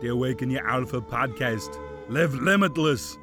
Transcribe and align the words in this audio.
the 0.00 0.08
Awaken 0.08 0.50
Your 0.50 0.66
Alpha 0.68 1.00
podcast. 1.00 1.78
Live 2.08 2.34
limitless, 2.34 3.16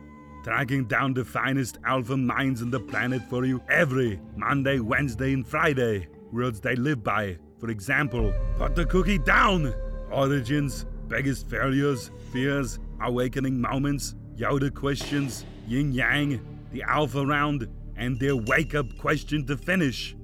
tracking 0.43 0.85
down 0.85 1.13
the 1.13 1.25
finest 1.25 1.77
alpha 1.85 2.17
minds 2.17 2.61
on 2.61 2.71
the 2.71 2.79
planet 2.79 3.21
for 3.29 3.45
you 3.45 3.61
every 3.69 4.19
Monday, 4.35 4.79
Wednesday, 4.79 5.33
and 5.33 5.45
Friday. 5.45 6.07
Words 6.31 6.59
they 6.59 6.75
live 6.75 7.03
by. 7.03 7.37
For 7.59 7.69
example, 7.69 8.33
put 8.57 8.75
the 8.75 8.85
cookie 8.85 9.19
down. 9.19 9.73
Origins, 10.11 10.85
biggest 11.07 11.49
failures, 11.49 12.09
fears, 12.31 12.79
awakening 13.01 13.59
moments, 13.59 14.15
Yoda 14.35 14.73
questions, 14.73 15.45
yin 15.67 15.91
yang, 15.91 16.39
the 16.71 16.83
alpha 16.83 17.25
round, 17.25 17.67
and 17.95 18.19
their 18.19 18.35
wake 18.35 18.73
up 18.73 18.97
question 18.97 19.45
to 19.45 19.57
finish. 19.57 20.15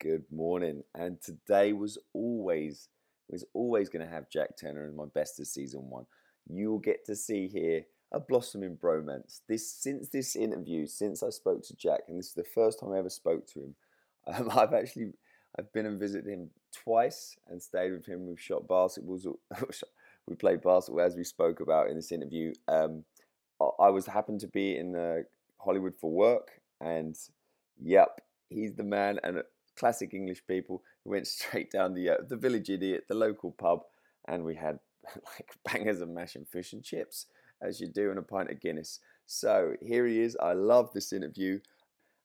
Good 0.00 0.24
morning. 0.30 0.82
And 0.94 1.20
today 1.20 1.72
was 1.72 1.98
always 2.12 2.88
was 3.28 3.44
always 3.54 3.88
going 3.88 4.04
to 4.04 4.12
have 4.12 4.30
Jack 4.30 4.58
Turner 4.60 4.86
as 4.86 4.94
my 4.94 5.06
best 5.14 5.40
of 5.40 5.46
season 5.46 5.88
one. 5.88 6.06
You'll 6.48 6.78
get 6.78 7.04
to 7.06 7.16
see 7.16 7.48
here 7.48 7.84
a 8.12 8.20
blossoming 8.20 8.76
bromance. 8.76 9.40
This 9.48 9.72
since 9.72 10.08
this 10.08 10.36
interview, 10.36 10.86
since 10.86 11.22
I 11.22 11.30
spoke 11.30 11.62
to 11.64 11.76
Jack, 11.76 12.00
and 12.08 12.18
this 12.18 12.28
is 12.28 12.34
the 12.34 12.44
first 12.44 12.80
time 12.80 12.92
I 12.92 12.98
ever 12.98 13.10
spoke 13.10 13.46
to 13.48 13.60
him. 13.60 13.74
Um, 14.24 14.50
I've 14.52 14.72
actually 14.72 15.14
I've 15.58 15.72
been 15.72 15.84
and 15.84 15.98
visited 15.98 16.30
him 16.30 16.50
twice 16.72 17.36
and 17.48 17.60
stayed 17.60 17.90
with 17.90 18.06
him. 18.06 18.26
We've 18.26 18.40
shot 18.40 18.68
basketballs. 18.68 19.26
we 20.28 20.36
played 20.36 20.62
basketball 20.62 21.04
as 21.04 21.16
we 21.16 21.24
spoke 21.24 21.58
about 21.58 21.90
in 21.90 21.96
this 21.96 22.12
interview. 22.12 22.52
Um, 22.68 23.04
I 23.80 23.90
was 23.90 24.06
happened 24.06 24.40
to 24.40 24.46
be 24.46 24.76
in 24.76 24.94
uh, 24.94 25.22
Hollywood 25.58 25.94
for 26.00 26.10
work, 26.10 26.52
and 26.80 27.16
yep, 27.80 28.20
he's 28.48 28.74
the 28.74 28.82
man. 28.84 29.18
And 29.22 29.42
classic 29.76 30.14
English 30.14 30.42
people 30.46 30.82
who 31.04 31.10
went 31.10 31.26
straight 31.36 31.70
down 31.70 31.94
the 31.94 32.10
uh, 32.10 32.16
the 32.28 32.36
village 32.36 32.70
idiot, 32.70 33.04
the 33.08 33.14
local 33.14 33.52
pub, 33.52 33.82
and 34.28 34.44
we 34.44 34.54
had 34.54 34.78
like 35.14 35.56
bangers 35.64 36.00
of 36.00 36.08
mash 36.08 36.36
and 36.36 36.48
fish 36.48 36.72
and 36.72 36.82
chips, 36.82 37.26
as 37.60 37.80
you 37.80 37.86
do, 37.86 38.10
and 38.10 38.18
a 38.18 38.22
pint 38.22 38.50
of 38.50 38.60
Guinness. 38.60 39.00
So 39.26 39.74
here 39.80 40.06
he 40.06 40.20
is. 40.20 40.36
I 40.40 40.52
love 40.52 40.92
this 40.92 41.12
interview, 41.12 41.60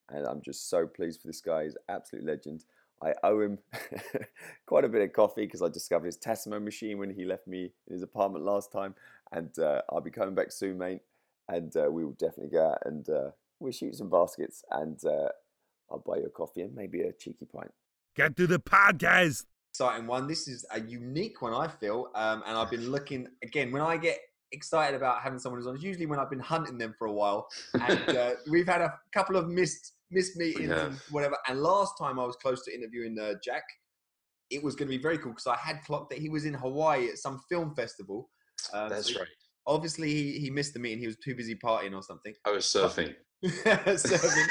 and 0.10 0.26
I'm 0.26 0.42
just 0.42 0.70
so 0.70 0.88
pleased 0.88 1.22
for 1.22 1.28
this 1.28 1.42
guy. 1.42 1.64
He's 1.64 1.78
absolute 1.90 2.26
legend. 2.26 2.66
I 3.02 3.14
owe 3.24 3.40
him 3.42 3.60
quite 4.66 4.84
a 4.84 4.90
bit 4.90 5.04
of 5.04 5.14
coffee 5.14 5.46
because 5.46 5.62
I 5.62 5.70
discovered 5.70 6.08
his 6.08 6.18
Tassimo 6.18 6.62
machine 6.62 6.98
when 6.98 7.12
he 7.12 7.26
left 7.26 7.48
me 7.48 7.72
in 7.88 7.94
his 7.94 8.02
apartment 8.02 8.44
last 8.44 8.72
time, 8.72 8.96
and 9.32 9.58
uh, 9.60 9.82
I'll 9.90 10.02
be 10.02 10.12
coming 10.12 10.36
back 10.36 10.52
soon, 10.52 10.78
mate. 10.78 11.02
And 11.50 11.76
uh, 11.78 11.90
we 11.90 12.04
will 12.04 12.14
definitely 12.14 12.50
go 12.50 12.72
out 12.72 12.80
and 12.84 13.08
uh, 13.10 13.30
we'll 13.60 13.72
shoot 13.72 13.96
some 13.96 14.10
baskets, 14.10 14.64
and 14.72 15.04
uh, 15.06 15.30
I'll 15.90 16.00
buy 16.00 16.18
you 16.18 16.26
a 16.26 16.30
coffee 16.30 16.62
and 16.62 16.76
maybe 16.76 17.02
a 17.02 17.12
cheeky 17.14 17.46
pint. 17.46 17.72
Get 18.16 18.36
to 18.38 18.48
the 18.48 18.60
podcast. 18.60 19.46
Exciting 19.74 20.08
one. 20.08 20.28
This 20.28 20.48
is 20.48 20.66
a 20.72 20.80
unique 20.82 21.42
one, 21.42 21.54
I 21.54 21.68
feel, 21.68 22.10
um, 22.16 22.44
and 22.48 22.58
I've 22.58 22.72
been 22.72 22.90
looking 22.92 23.28
again 23.44 23.72
when 23.72 23.82
I 23.82 23.98
get 23.98 24.18
excited 24.52 24.96
about 24.96 25.22
having 25.22 25.40
someone 25.40 25.60
who's 25.60 25.68
on. 25.68 25.76
It's 25.76 25.84
usually 25.84 26.06
when 26.06 26.20
I've 26.20 26.30
been 26.30 26.40
hunting 26.40 26.78
them 26.78 26.96
for 26.98 27.08
a 27.08 27.14
while, 27.14 27.48
and 27.74 28.10
uh, 28.18 28.32
we've 28.50 28.68
had 28.68 28.82
a 28.82 28.94
couple 29.14 29.36
of 29.36 29.48
missed 29.48 29.94
missed 30.10 30.38
meetings 30.38 30.70
yeah. 30.70 30.86
and 30.88 31.00
whatever. 31.12 31.38
And 31.48 31.62
last 31.62 31.98
time 31.98 32.20
I 32.20 32.26
was 32.26 32.36
close 32.38 32.64
to 32.66 32.74
interviewing 32.74 33.18
uh, 33.20 33.34
Jack, 33.44 33.64
it 34.50 34.64
was 34.64 34.76
going 34.76 34.90
to 34.90 34.98
be 34.98 35.02
very 35.02 35.18
cool 35.18 35.32
because 35.32 35.48
I 35.48 35.58
had 35.58 35.84
clocked 35.84 36.10
that 36.12 36.20
he 36.20 36.30
was 36.30 36.46
in 36.46 36.54
Hawaii 36.54 37.10
at 37.10 37.18
some 37.18 37.42
film 37.50 37.76
festival. 37.76 38.30
Um, 38.74 38.90
That's 38.90 39.14
so 39.14 39.20
right. 39.20 39.28
Obviously, 39.66 40.14
he, 40.14 40.40
he 40.40 40.50
missed 40.50 40.74
the 40.74 40.80
meeting. 40.80 41.00
He 41.00 41.08
was 41.08 41.18
too 41.18 41.36
busy 41.36 41.56
partying 41.56 41.94
or 41.94 42.02
something. 42.02 42.34
I 42.46 42.52
was 42.52 42.66
surfing. 42.66 43.14
surfing. 43.46 44.48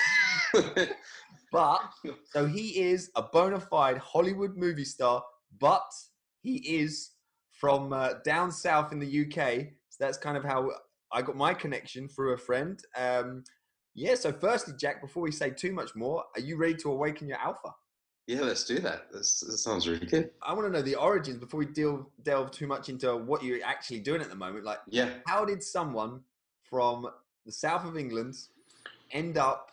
But 1.52 1.80
so 2.32 2.46
he 2.46 2.80
is 2.80 3.10
a 3.16 3.22
bona 3.22 3.60
fide 3.60 3.98
Hollywood 3.98 4.56
movie 4.56 4.84
star, 4.84 5.22
but 5.60 5.90
he 6.42 6.56
is 6.56 7.10
from 7.52 7.92
uh, 7.92 8.14
down 8.24 8.52
south 8.52 8.92
in 8.92 8.98
the 8.98 9.26
UK. 9.26 9.68
So 9.88 9.96
that's 10.04 10.18
kind 10.18 10.36
of 10.36 10.44
how 10.44 10.70
I 11.12 11.22
got 11.22 11.36
my 11.36 11.54
connection 11.54 12.08
through 12.08 12.34
a 12.34 12.38
friend. 12.38 12.78
Um, 12.96 13.44
yeah. 13.94 14.14
So, 14.14 14.32
firstly, 14.32 14.74
Jack, 14.78 15.00
before 15.00 15.22
we 15.22 15.32
say 15.32 15.50
too 15.50 15.72
much 15.72 15.94
more, 15.94 16.24
are 16.34 16.40
you 16.40 16.56
ready 16.56 16.74
to 16.74 16.90
awaken 16.92 17.28
your 17.28 17.38
alpha? 17.38 17.70
Yeah, 18.26 18.40
let's 18.40 18.64
do 18.64 18.80
that. 18.80 19.06
This, 19.12 19.40
this 19.40 19.62
sounds 19.62 19.88
really 19.88 20.04
good. 20.04 20.30
I 20.42 20.52
want 20.52 20.66
to 20.66 20.72
know 20.72 20.82
the 20.82 20.96
origins 20.96 21.38
before 21.38 21.58
we 21.60 21.66
deal, 21.66 22.10
delve 22.24 22.50
too 22.50 22.66
much 22.66 22.88
into 22.88 23.16
what 23.16 23.42
you're 23.42 23.64
actually 23.64 24.00
doing 24.00 24.20
at 24.20 24.28
the 24.28 24.36
moment. 24.36 24.64
Like, 24.64 24.80
yeah, 24.88 25.10
how 25.26 25.44
did 25.44 25.62
someone 25.62 26.20
from 26.68 27.06
the 27.46 27.52
south 27.52 27.86
of 27.86 27.96
England 27.96 28.34
end 29.12 29.38
up 29.38 29.70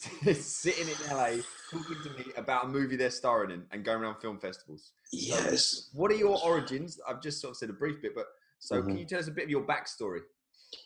sitting 0.34 0.88
in 0.88 1.16
LA 1.16 1.42
talking 1.70 1.96
to 2.02 2.10
me 2.10 2.32
about 2.36 2.64
a 2.64 2.68
movie 2.68 2.96
they're 2.96 3.10
starring 3.10 3.50
in 3.50 3.62
and 3.70 3.84
going 3.84 4.02
around 4.02 4.20
film 4.20 4.38
festivals. 4.38 4.92
Yes. 5.12 5.88
So 5.92 5.98
what 5.98 6.10
are 6.10 6.16
your 6.16 6.38
origins? 6.42 6.98
I've 7.08 7.20
just 7.20 7.40
sort 7.40 7.50
of 7.50 7.56
said 7.56 7.70
a 7.70 7.74
brief 7.74 8.00
bit, 8.00 8.14
but 8.14 8.26
so 8.58 8.76
mm-hmm. 8.76 8.88
can 8.88 8.98
you 8.98 9.04
tell 9.04 9.18
us 9.18 9.28
a 9.28 9.32
bit 9.32 9.44
of 9.44 9.50
your 9.50 9.62
backstory? 9.62 10.20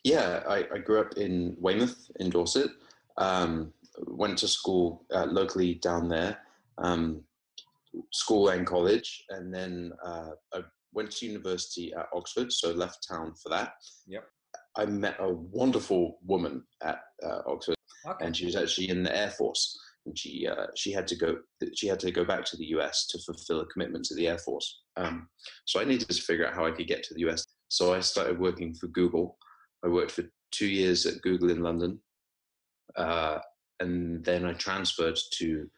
Yeah, 0.02 0.42
I, 0.48 0.66
I 0.75 0.78
grew 0.78 1.00
up 1.00 1.16
in 1.16 1.56
Weymouth 1.60 2.10
in 2.19 2.30
Dorset. 2.30 2.70
Um, 3.19 3.72
went 4.06 4.38
to 4.38 4.48
school 4.48 5.04
uh, 5.14 5.26
locally 5.26 5.75
down 5.75 6.08
there, 6.08 6.38
um, 6.78 7.22
school 8.12 8.48
and 8.48 8.66
college, 8.66 9.25
and 9.31 9.54
then 9.54 9.92
uh, 10.04 10.31
I 10.52 10.60
went 10.92 11.10
to 11.12 11.26
university 11.26 11.92
at 11.94 12.08
Oxford, 12.12 12.52
so 12.52 12.72
left 12.72 13.06
town 13.08 13.34
for 13.41 13.50
that. 13.50 13.75
Yep. 14.06 14.25
I 14.76 14.86
met 14.86 15.16
a 15.20 15.32
wonderful 15.32 16.19
woman 16.25 16.64
at 16.82 17.00
uh, 17.25 17.42
Oxford, 17.46 17.76
okay. 18.06 18.25
and 18.25 18.37
she 18.37 18.47
was 18.47 18.56
actually 18.56 18.88
in 18.91 19.03
the 19.03 19.16
Air 19.16 19.31
Force. 19.31 19.78
And 20.06 20.19
she 20.19 20.47
uh, 20.47 20.66
she 20.76 20.92
had 20.92 21.06
to 21.09 21.16
go 21.16 21.37
she 21.75 21.87
had 21.87 21.98
to 22.00 22.10
go 22.10 22.25
back 22.25 22.44
to 22.47 22.56
the 22.56 22.66
US 22.76 23.06
to 23.06 23.19
fulfill 23.19 23.60
a 23.60 23.66
commitment 23.66 24.04
to 24.06 24.15
the 24.15 24.28
Air 24.28 24.38
Force. 24.38 24.82
Um, 24.97 25.28
so 25.65 25.81
I 25.81 25.84
needed 25.84 26.09
to 26.09 26.22
figure 26.22 26.47
out 26.47 26.54
how 26.54 26.66
I 26.66 26.72
could 26.72 26.87
get 26.87 27.03
to 27.04 27.14
the 27.14 27.28
US. 27.28 27.44
So 27.69 27.94
I 27.94 28.00
started 28.00 28.38
working 28.38 28.75
for 28.75 28.88
Google. 28.88 29.38
I 29.84 29.88
worked 29.88 30.12
for 30.12 30.25
two 30.50 30.66
years 30.66 31.06
at 31.06 31.22
Google 31.22 31.50
in 31.50 31.62
London, 31.62 31.98
uh, 32.97 33.38
and 33.81 34.25
then 34.25 34.44
I 34.44 34.53
transferred 34.53 35.19
to 35.38 35.69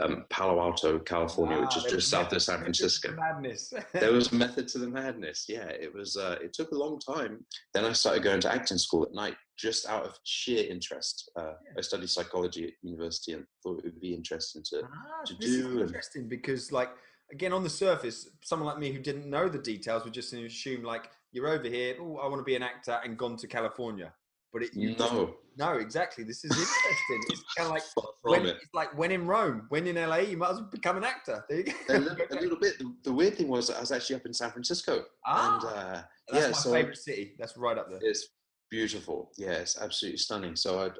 um, 0.00 0.24
Palo 0.30 0.60
Alto, 0.60 0.98
California, 0.98 1.60
which 1.60 1.76
is 1.76 1.84
just 1.84 2.08
south 2.08 2.32
of 2.32 2.42
San 2.42 2.60
Francisco. 2.60 3.14
Madness. 3.14 3.72
there 3.92 4.12
was 4.12 4.32
a 4.32 4.34
method 4.34 4.68
to 4.68 4.78
the 4.78 4.88
madness. 4.88 5.46
Yeah, 5.48 5.68
it 5.68 5.92
was. 5.92 6.16
Uh, 6.16 6.36
it 6.42 6.52
took 6.52 6.70
a 6.72 6.74
long 6.76 6.98
time. 6.98 7.44
Then 7.74 7.84
I 7.84 7.92
started 7.92 8.22
going 8.22 8.40
to 8.40 8.52
acting 8.52 8.78
school 8.78 9.02
at 9.02 9.12
night, 9.12 9.36
just 9.58 9.86
out 9.86 10.04
of 10.04 10.18
sheer 10.24 10.66
interest. 10.68 11.30
Uh, 11.38 11.52
yeah. 11.64 11.74
I 11.78 11.80
studied 11.82 12.08
psychology 12.08 12.64
at 12.64 12.72
university 12.82 13.32
and 13.32 13.44
thought 13.62 13.78
it 13.78 13.84
would 13.84 14.00
be 14.00 14.14
interesting 14.14 14.62
to 14.70 14.82
ah, 14.84 15.24
to 15.26 15.34
do. 15.34 15.82
Interesting 15.82 16.28
because, 16.28 16.72
like, 16.72 16.90
again, 17.30 17.52
on 17.52 17.62
the 17.62 17.70
surface, 17.70 18.28
someone 18.42 18.66
like 18.66 18.78
me 18.78 18.92
who 18.92 18.98
didn't 18.98 19.28
know 19.28 19.48
the 19.48 19.58
details 19.58 20.04
would 20.04 20.14
just 20.14 20.32
assume, 20.32 20.82
like, 20.82 21.10
you're 21.32 21.48
over 21.48 21.68
here. 21.68 21.96
Oh, 22.00 22.16
I 22.16 22.28
want 22.28 22.40
to 22.40 22.44
be 22.44 22.56
an 22.56 22.62
actor, 22.62 22.98
and 23.04 23.18
gone 23.18 23.36
to 23.36 23.46
California. 23.46 24.12
But 24.52 24.64
it, 24.64 24.76
no, 24.76 25.34
no, 25.56 25.72
exactly. 25.74 26.24
This 26.24 26.44
is 26.44 26.50
interesting. 26.50 27.20
it's 27.30 27.42
kind 27.56 27.68
of 27.68 27.72
like 27.72 27.82
when, 28.22 28.46
it. 28.46 28.56
it's 28.62 28.74
like 28.74 28.96
when 28.96 29.10
in 29.10 29.26
Rome, 29.26 29.66
when 29.68 29.86
in 29.86 29.96
LA, 29.96 30.18
you 30.18 30.36
might 30.36 30.50
as 30.50 30.56
well 30.56 30.68
become 30.70 30.96
an 30.96 31.04
actor. 31.04 31.44
There 31.48 31.58
you 31.58 31.64
go. 31.64 31.72
A 31.88 31.98
little, 31.98 32.26
a 32.30 32.34
little 32.34 32.58
bit. 32.58 32.78
The, 32.78 32.94
the, 33.04 33.12
weird 33.12 33.36
thing 33.36 33.48
was, 33.48 33.70
I 33.70 33.80
was 33.80 33.92
actually 33.92 34.16
up 34.16 34.26
in 34.26 34.34
San 34.34 34.50
Francisco, 34.50 35.04
ah, 35.26 35.54
and 35.54 35.64
uh, 35.64 36.02
that's 36.30 36.44
yeah, 36.44 36.46
my 36.48 36.52
so 36.52 36.72
favorite 36.72 36.98
city. 36.98 37.34
That's 37.38 37.56
right 37.56 37.78
up 37.78 37.90
there. 37.90 37.98
It's 38.02 38.28
beautiful. 38.70 39.30
Yeah, 39.36 39.52
it's 39.52 39.80
absolutely 39.80 40.18
stunning. 40.18 40.56
So 40.56 40.80
I'd 40.80 40.98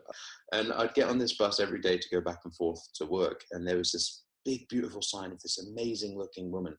and 0.52 0.72
I'd 0.72 0.94
get 0.94 1.08
on 1.08 1.18
this 1.18 1.34
bus 1.36 1.60
every 1.60 1.80
day 1.80 1.98
to 1.98 2.08
go 2.10 2.20
back 2.20 2.40
and 2.44 2.54
forth 2.54 2.80
to 2.96 3.06
work, 3.06 3.42
and 3.52 3.66
there 3.66 3.76
was 3.76 3.92
this 3.92 4.24
big, 4.44 4.68
beautiful 4.68 5.02
sign 5.02 5.30
of 5.30 5.40
this 5.40 5.58
amazing-looking 5.58 6.50
woman, 6.50 6.76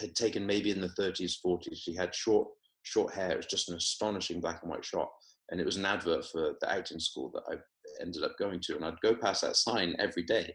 had 0.00 0.14
taken 0.14 0.46
maybe 0.46 0.70
in 0.70 0.80
the 0.80 0.88
30s, 0.98 1.34
40s. 1.44 1.76
She 1.76 1.94
had 1.94 2.14
short, 2.14 2.48
short 2.82 3.14
hair. 3.14 3.30
It 3.30 3.36
was 3.36 3.46
just 3.46 3.68
an 3.68 3.76
astonishing 3.76 4.40
black 4.40 4.62
and 4.62 4.70
white 4.70 4.84
shot 4.84 5.10
and 5.54 5.60
it 5.60 5.64
was 5.64 5.76
an 5.76 5.86
advert 5.86 6.24
for 6.24 6.56
the 6.60 6.68
acting 6.68 6.98
school 6.98 7.30
that 7.32 7.44
I 7.48 7.54
ended 8.02 8.24
up 8.24 8.36
going 8.40 8.58
to, 8.58 8.74
and 8.74 8.84
I'd 8.84 9.00
go 9.02 9.14
past 9.14 9.42
that 9.42 9.54
sign 9.54 9.94
every 10.00 10.24
day, 10.24 10.52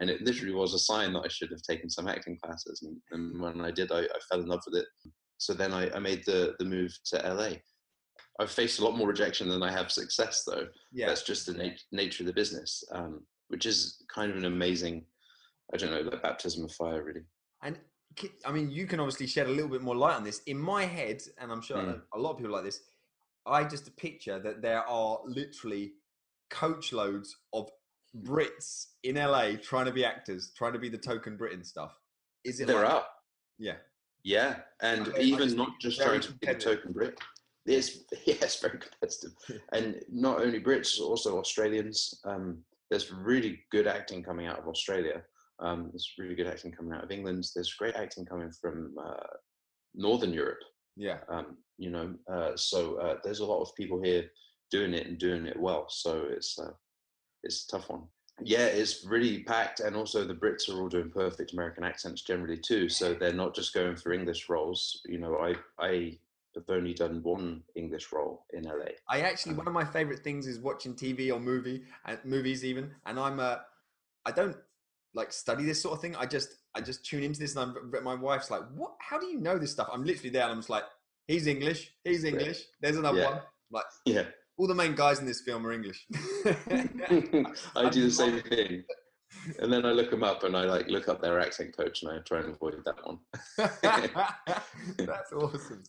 and 0.00 0.10
it 0.10 0.22
literally 0.22 0.52
was 0.52 0.74
a 0.74 0.78
sign 0.80 1.12
that 1.12 1.22
I 1.24 1.28
should 1.28 1.52
have 1.52 1.62
taken 1.62 1.88
some 1.88 2.08
acting 2.08 2.36
classes, 2.42 2.82
and, 2.82 2.96
and 3.12 3.40
when 3.40 3.64
I 3.64 3.70
did, 3.70 3.92
I, 3.92 4.00
I, 4.00 4.18
fell 4.28 4.40
in 4.40 4.48
love 4.48 4.58
with 4.66 4.82
it. 4.82 4.88
So 5.38 5.54
then 5.54 5.72
I, 5.72 5.88
I, 5.92 6.00
made 6.00 6.24
the 6.26 6.56
the 6.58 6.64
move 6.64 6.92
to 7.06 7.18
LA. 7.18 7.58
I've 8.40 8.50
faced 8.50 8.80
a 8.80 8.84
lot 8.84 8.96
more 8.96 9.06
rejection 9.06 9.48
than 9.48 9.62
I 9.62 9.70
have 9.70 9.92
success, 9.92 10.42
though. 10.44 10.66
Yeah. 10.92 11.06
That's 11.06 11.22
just 11.22 11.46
the 11.46 11.52
nat- 11.52 11.78
nature 11.92 12.24
of 12.24 12.26
the 12.26 12.32
business, 12.32 12.82
um, 12.92 13.20
which 13.50 13.66
is 13.66 14.02
kind 14.12 14.32
of 14.32 14.36
an 14.36 14.46
amazing, 14.46 15.04
I 15.72 15.76
don't 15.76 15.92
know, 15.92 16.10
like 16.10 16.24
baptism 16.24 16.64
of 16.64 16.72
fire, 16.72 17.04
really. 17.04 17.22
And 17.62 17.78
I 18.44 18.50
mean, 18.50 18.68
you 18.68 18.88
can 18.88 18.98
obviously 18.98 19.28
shed 19.28 19.46
a 19.46 19.50
little 19.50 19.70
bit 19.70 19.82
more 19.82 19.94
light 19.94 20.16
on 20.16 20.24
this. 20.24 20.40
In 20.46 20.58
my 20.58 20.86
head, 20.86 21.22
and 21.38 21.52
I'm 21.52 21.62
sure 21.62 21.76
mm. 21.76 22.00
a 22.12 22.18
lot 22.18 22.32
of 22.32 22.38
people 22.38 22.52
like 22.52 22.64
this, 22.64 22.80
I 23.46 23.64
just 23.64 23.94
picture 23.96 24.38
that 24.38 24.62
there 24.62 24.86
are 24.86 25.18
literally 25.24 25.92
coach 26.50 26.92
loads 26.92 27.36
of 27.52 27.70
Brits 28.22 28.86
in 29.04 29.16
LA 29.16 29.52
trying 29.62 29.86
to 29.86 29.92
be 29.92 30.04
actors, 30.04 30.52
trying 30.56 30.72
to 30.72 30.78
be 30.78 30.88
the 30.88 30.98
token 30.98 31.36
Britain 31.36 31.64
stuff. 31.64 31.94
Is 32.44 32.60
it? 32.60 32.66
There 32.66 32.84
like 32.84 32.92
are. 32.92 33.04
Yeah. 33.58 33.76
Yeah, 34.22 34.56
and 34.82 35.12
even 35.18 35.38
just 35.38 35.56
not 35.56 35.80
just 35.80 36.00
trying 36.00 36.20
to 36.20 36.32
be 36.32 36.46
the 36.46 36.54
token 36.54 36.92
Brit. 36.92 37.18
It's 37.66 38.00
yes, 38.26 38.60
very 38.60 38.78
competitive, 38.78 39.32
and 39.72 40.02
not 40.10 40.40
only 40.40 40.60
Brits, 40.60 41.00
also 41.00 41.38
Australians. 41.38 42.20
Um, 42.24 42.58
there's 42.90 43.12
really 43.12 43.60
good 43.70 43.86
acting 43.86 44.22
coming 44.22 44.46
out 44.46 44.58
of 44.58 44.68
Australia. 44.68 45.22
Um, 45.60 45.90
there's 45.92 46.12
really 46.18 46.34
good 46.34 46.48
acting 46.48 46.72
coming 46.72 46.92
out 46.92 47.04
of 47.04 47.10
England. 47.10 47.46
There's 47.54 47.72
great 47.74 47.94
acting 47.94 48.26
coming 48.26 48.50
from 48.50 48.94
uh, 49.02 49.36
Northern 49.94 50.32
Europe 50.32 50.58
Yeah. 50.96 51.18
Um, 51.28 51.58
you 51.80 51.90
know, 51.90 52.14
uh, 52.30 52.54
so 52.56 52.96
uh, 52.96 53.16
there's 53.24 53.40
a 53.40 53.46
lot 53.46 53.62
of 53.62 53.74
people 53.74 54.00
here 54.02 54.30
doing 54.70 54.92
it 54.92 55.06
and 55.06 55.18
doing 55.18 55.46
it 55.46 55.58
well. 55.58 55.86
So 55.88 56.26
it's 56.30 56.58
uh, 56.58 56.72
it's 57.42 57.64
a 57.64 57.68
tough 57.68 57.88
one. 57.88 58.02
Yeah, 58.42 58.66
it's 58.66 59.04
really 59.04 59.42
packed, 59.42 59.80
and 59.80 59.96
also 59.96 60.24
the 60.24 60.34
Brits 60.34 60.68
are 60.68 60.80
all 60.80 60.90
doing 60.90 61.10
perfect 61.10 61.54
American 61.54 61.82
accents 61.82 62.20
generally 62.22 62.58
too. 62.58 62.90
So 62.90 63.14
they're 63.14 63.32
not 63.32 63.54
just 63.54 63.72
going 63.72 63.96
for 63.96 64.12
English 64.12 64.50
roles. 64.50 65.00
You 65.06 65.18
know, 65.18 65.36
I 65.38 65.54
I 65.82 66.18
have 66.54 66.68
only 66.68 66.92
done 66.92 67.22
one 67.22 67.62
English 67.74 68.12
role 68.12 68.44
in 68.52 68.64
LA. 68.64 68.92
I 69.08 69.22
actually 69.22 69.54
one 69.54 69.66
of 69.66 69.72
my 69.72 69.84
favorite 69.84 70.22
things 70.22 70.46
is 70.46 70.58
watching 70.58 70.94
TV 70.94 71.32
or 71.32 71.40
movie 71.40 71.84
and 72.04 72.18
movies 72.24 72.62
even, 72.62 72.90
and 73.06 73.18
I'm 73.18 73.40
uh, 73.40 73.56
I 74.26 74.32
don't 74.32 74.56
like 75.14 75.32
study 75.32 75.64
this 75.64 75.80
sort 75.80 75.94
of 75.94 76.02
thing. 76.02 76.14
I 76.14 76.26
just 76.26 76.56
I 76.74 76.82
just 76.82 77.06
tune 77.06 77.22
into 77.22 77.40
this, 77.40 77.56
and 77.56 77.74
I'm, 77.74 78.04
my 78.04 78.14
wife's 78.14 78.50
like, 78.50 78.62
"What? 78.74 78.92
How 79.00 79.18
do 79.18 79.26
you 79.26 79.40
know 79.40 79.58
this 79.58 79.72
stuff?" 79.72 79.88
I'm 79.90 80.04
literally 80.04 80.30
there, 80.30 80.42
and 80.42 80.52
I'm 80.52 80.58
just 80.58 80.70
like, 80.70 80.84
"He's 81.30 81.46
English. 81.46 81.80
He's 82.04 82.24
English. 82.24 82.58
There's 82.80 82.96
another 82.96 83.20
Yeah. 83.20 83.30
one." 83.30 83.40
Like 83.70 83.84
Yeah, 84.04 84.26
all 84.58 84.66
the 84.66 84.74
main 84.74 84.94
guys 84.94 85.20
in 85.20 85.26
this 85.26 85.40
film 85.42 85.64
are 85.66 85.72
English. 85.72 86.00
I 87.76 87.88
do 87.90 88.02
the 88.04 88.10
same 88.10 88.40
thing. 88.42 88.84
And 89.60 89.72
then 89.72 89.86
I 89.86 89.92
look 89.92 90.10
them 90.10 90.24
up 90.24 90.42
and 90.42 90.56
I 90.56 90.64
like 90.64 90.88
look 90.88 91.08
up 91.08 91.22
their 91.22 91.38
accent 91.40 91.76
coach 91.76 92.02
and 92.02 92.10
I 92.12 92.18
try 92.18 92.40
and 92.40 92.50
avoid 92.54 92.74
that 92.84 92.98
one. 93.06 93.18
That's 95.10 95.32
awesome. 95.32 95.82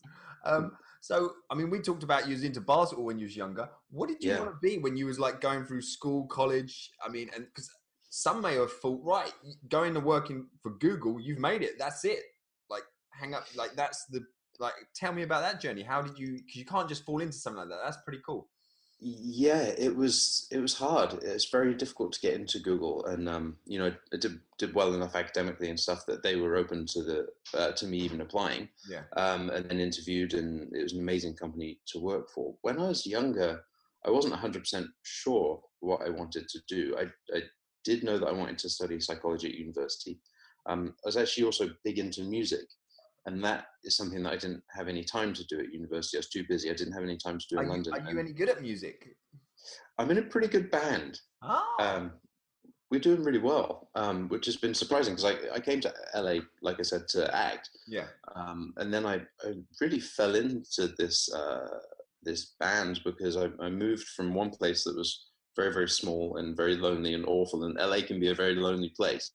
Um, 0.45 0.71
so, 1.01 1.33
I 1.49 1.55
mean, 1.55 1.69
we 1.71 1.79
talked 1.79 2.03
about 2.03 2.27
you 2.27 2.33
was 2.33 2.43
into 2.43 2.61
basketball 2.61 3.05
when 3.05 3.17
you 3.19 3.25
was 3.25 3.35
younger. 3.35 3.67
What 3.89 4.09
did 4.09 4.23
you 4.23 4.31
Yeah. 4.31 4.39
want 4.39 4.51
to 4.51 4.57
be 4.61 4.77
when 4.77 4.95
you 4.95 5.07
was 5.07 5.19
like 5.19 5.41
going 5.41 5.65
through 5.65 5.81
school, 5.81 6.27
college? 6.27 6.91
I 7.03 7.09
mean, 7.09 7.29
and 7.35 7.45
because 7.45 7.69
some 8.09 8.41
may 8.41 8.55
have 8.55 8.71
thought, 8.73 9.01
right, 9.03 9.33
going 9.69 9.93
to 9.95 9.99
working 9.99 10.47
for 10.61 10.71
Google, 10.77 11.19
you've 11.19 11.39
made 11.39 11.61
it. 11.63 11.79
That's 11.79 12.05
it. 12.05 12.23
Like, 12.69 12.83
hang 13.11 13.33
up. 13.33 13.45
Like, 13.55 13.75
that's 13.75 14.05
the 14.05 14.21
like. 14.61 14.73
Tell 14.95 15.11
me 15.13 15.23
about 15.23 15.41
that 15.41 15.59
journey. 15.59 15.83
How 15.83 16.01
did 16.01 16.17
you? 16.17 16.33
Because 16.37 16.55
you 16.55 16.65
can't 16.65 16.87
just 16.87 17.05
fall 17.05 17.19
into 17.19 17.33
something 17.33 17.59
like 17.59 17.69
that. 17.69 17.79
That's 17.83 18.01
pretty 18.03 18.21
cool. 18.25 18.47
Yeah, 19.03 19.63
it 19.63 19.95
was 19.95 20.47
it 20.51 20.59
was 20.59 20.75
hard. 20.75 21.23
It's 21.23 21.49
very 21.49 21.73
difficult 21.73 22.13
to 22.13 22.19
get 22.19 22.35
into 22.35 22.59
Google, 22.59 23.03
and 23.07 23.27
um, 23.27 23.57
you 23.65 23.79
know, 23.79 23.91
I 24.13 24.17
did 24.17 24.39
did 24.59 24.75
well 24.75 24.93
enough 24.93 25.15
academically 25.15 25.71
and 25.71 25.79
stuff 25.79 26.05
that 26.05 26.21
they 26.21 26.35
were 26.35 26.55
open 26.55 26.85
to 26.85 27.03
the 27.03 27.27
uh, 27.57 27.71
to 27.71 27.87
me 27.87 27.97
even 27.97 28.21
applying. 28.21 28.69
Yeah. 28.87 29.01
Um, 29.17 29.49
and 29.49 29.65
then 29.65 29.79
interviewed, 29.79 30.35
and 30.35 30.71
it 30.75 30.83
was 30.83 30.93
an 30.93 30.99
amazing 30.99 31.33
company 31.33 31.79
to 31.87 31.99
work 31.99 32.29
for. 32.29 32.53
When 32.61 32.77
I 32.77 32.89
was 32.89 33.07
younger, 33.07 33.63
I 34.05 34.11
wasn't 34.11 34.35
hundred 34.35 34.59
percent 34.59 34.85
sure 35.01 35.59
what 35.79 36.01
I 36.05 36.11
wanted 36.11 36.47
to 36.49 36.59
do. 36.67 36.95
I 36.95 37.05
I 37.35 37.41
did 37.83 38.03
know 38.03 38.19
that 38.19 38.27
I 38.27 38.33
wanted 38.33 38.59
to 38.59 38.69
study 38.69 38.99
psychology 38.99 39.47
at 39.47 39.55
university. 39.55 40.19
Um, 40.67 40.93
I 41.03 41.07
was 41.07 41.17
actually 41.17 41.45
also 41.45 41.69
big 41.83 41.97
into 41.97 42.21
music, 42.21 42.67
and 43.25 43.43
that 43.43 43.65
is 43.83 43.95
something 43.95 44.23
that 44.23 44.33
I 44.33 44.37
didn't 44.37 44.63
have 44.75 44.87
any 44.87 45.03
time 45.03 45.33
to 45.33 45.45
do 45.45 45.59
at 45.59 45.73
university. 45.73 46.17
I 46.17 46.19
was 46.19 46.29
too 46.29 46.43
busy. 46.47 46.69
I 46.69 46.73
didn't 46.73 46.93
have 46.93 47.03
any 47.03 47.17
time 47.17 47.37
to 47.37 47.45
do 47.49 47.57
Are 47.57 47.61
in 47.63 47.67
you, 47.67 47.73
London. 47.73 47.93
are 47.93 48.11
you 48.11 48.19
any 48.19 48.33
good 48.33 48.49
at 48.49 48.61
music? 48.61 49.15
I'm 49.97 50.09
in 50.09 50.17
a 50.17 50.23
pretty 50.23 50.47
good 50.47 50.71
band. 50.71 51.19
Ah, 51.43 51.65
Um, 51.79 52.13
we're 52.89 52.99
doing 52.99 53.23
really 53.23 53.39
well, 53.39 53.89
um, 53.95 54.27
which 54.27 54.45
has 54.47 54.57
been 54.57 54.73
surprising 54.73 55.15
because 55.15 55.33
I, 55.33 55.55
I 55.55 55.59
came 55.59 55.79
to 55.81 55.93
LA, 56.13 56.41
like 56.61 56.77
I 56.79 56.83
said, 56.83 57.07
to 57.09 57.33
act, 57.33 57.69
yeah. 57.87 58.07
um, 58.35 58.73
and 58.77 58.93
then 58.93 59.05
I, 59.05 59.21
I 59.43 59.53
really 59.79 59.99
fell 60.01 60.35
into 60.35 60.87
this 60.97 61.31
uh, 61.33 61.67
this 62.23 62.53
band 62.59 62.99
because 63.05 63.37
I, 63.37 63.47
I 63.61 63.69
moved 63.69 64.07
from 64.09 64.33
one 64.33 64.49
place 64.49 64.83
that 64.83 64.95
was 64.95 65.27
very 65.55 65.73
very 65.73 65.87
small 65.89 66.37
and 66.37 66.55
very 66.57 66.75
lonely 66.75 67.13
and 67.13 67.25
awful, 67.27 67.63
and 67.63 67.77
LA 67.77 68.01
can 68.05 68.19
be 68.19 68.29
a 68.31 68.35
very 68.35 68.55
lonely 68.55 68.89
place, 68.89 69.31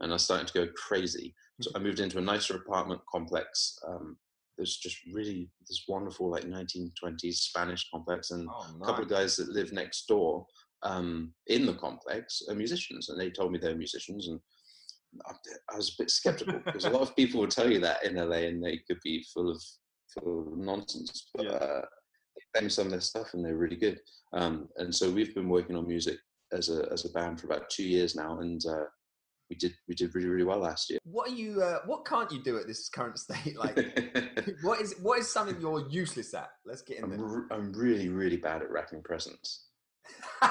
and 0.00 0.12
I 0.12 0.16
started 0.16 0.48
to 0.48 0.66
go 0.66 0.72
crazy. 0.74 1.34
So 1.60 1.70
I 1.74 1.78
moved 1.78 2.00
into 2.00 2.18
a 2.18 2.22
nicer 2.22 2.56
apartment 2.56 3.00
complex. 3.10 3.78
Um, 3.86 4.16
there's 4.56 4.76
just 4.76 4.98
really 5.12 5.50
this 5.68 5.84
wonderful 5.88 6.30
like 6.30 6.44
1920s 6.44 7.34
Spanish 7.34 7.88
complex, 7.90 8.30
and 8.30 8.48
Oh, 8.50 8.66
a 8.82 8.84
couple 8.86 9.04
of 9.04 9.10
guys 9.10 9.36
that 9.36 9.48
live 9.48 9.72
next 9.72 10.06
door 10.06 10.46
um, 10.82 11.32
in 11.46 11.66
the 11.66 11.74
complex 11.74 12.42
are 12.48 12.54
musicians, 12.54 13.08
and 13.08 13.20
they 13.20 13.30
told 13.30 13.52
me 13.52 13.58
they're 13.58 13.74
musicians, 13.74 14.28
and 14.28 14.40
I, 15.26 15.32
I 15.72 15.76
was 15.76 15.90
a 15.90 16.02
bit 16.02 16.10
skeptical 16.10 16.60
because 16.64 16.84
a 16.84 16.90
lot 16.90 17.02
of 17.02 17.14
people 17.16 17.40
would 17.40 17.50
tell 17.50 17.70
you 17.70 17.80
that 17.80 18.04
in 18.04 18.16
LA, 18.16 18.48
and 18.48 18.62
they 18.64 18.78
could 18.86 18.98
be 19.04 19.24
full 19.32 19.50
of 19.50 19.62
full 20.12 20.52
of 20.52 20.58
nonsense. 20.58 21.28
But 21.34 21.44
Yeah. 21.46 21.52
uh, 21.52 21.84
they 22.54 22.60
play 22.60 22.68
some 22.68 22.86
of 22.86 22.92
their 22.92 23.00
stuff, 23.00 23.34
and 23.34 23.44
they're 23.44 23.56
really 23.56 23.76
good. 23.76 24.00
Um, 24.32 24.68
and 24.76 24.94
so 24.94 25.10
we've 25.10 25.34
been 25.34 25.48
working 25.48 25.76
on 25.76 25.86
music 25.86 26.18
as 26.52 26.68
a 26.70 26.88
as 26.92 27.04
a 27.04 27.10
band 27.10 27.40
for 27.40 27.46
about 27.46 27.70
two 27.70 27.84
years 27.84 28.14
now, 28.16 28.40
and 28.40 28.60
uh, 28.66 28.84
we 29.52 29.58
did 29.58 29.74
we 29.86 29.94
did 29.94 30.14
really 30.14 30.28
really 30.28 30.44
well 30.44 30.60
last 30.60 30.88
year. 30.88 30.98
What 31.04 31.30
are 31.30 31.34
you? 31.34 31.60
Uh, 31.60 31.80
what 31.84 32.06
can't 32.06 32.32
you 32.32 32.42
do 32.42 32.56
at 32.56 32.66
this 32.66 32.88
current 32.88 33.18
state? 33.18 33.54
Like, 33.62 33.76
what 34.62 34.80
is 34.80 34.94
what 35.02 35.18
is 35.18 35.30
something 35.30 35.60
you're 35.60 35.86
useless 35.90 36.32
at? 36.32 36.48
Let's 36.64 36.80
get 36.80 36.98
in 36.98 37.04
I'm, 37.04 37.10
there. 37.10 37.46
I'm 37.50 37.72
really 37.74 38.08
really 38.08 38.38
bad 38.38 38.62
at 38.62 38.70
wrapping 38.70 39.02
presents. 39.02 39.66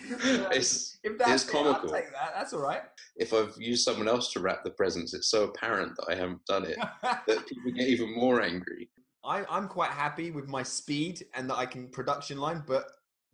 It's 0.00 0.96
if 1.02 1.18
that's 1.18 1.42
it's 1.42 1.48
it, 1.48 1.52
comical. 1.52 1.90
take 1.90 2.12
that. 2.12 2.32
That's 2.32 2.52
all 2.52 2.60
right. 2.60 2.82
if 3.16 3.34
I've 3.34 3.52
used 3.58 3.82
someone 3.82 4.06
else 4.06 4.32
to 4.32 4.38
wrap 4.38 4.62
the 4.62 4.70
presents, 4.70 5.12
it's 5.12 5.28
so 5.28 5.42
apparent 5.42 5.96
that 5.96 6.06
I 6.08 6.14
haven't 6.14 6.46
done 6.46 6.64
it 6.66 6.78
that 7.02 7.46
people 7.48 7.72
get 7.72 7.88
even 7.88 8.14
more 8.14 8.40
angry. 8.40 8.90
I, 9.24 9.44
I'm 9.50 9.66
quite 9.66 9.90
happy 9.90 10.30
with 10.30 10.46
my 10.46 10.62
speed 10.62 11.24
and 11.34 11.50
that 11.50 11.56
I 11.56 11.66
can 11.66 11.88
production 11.88 12.38
line, 12.38 12.62
but 12.64 12.84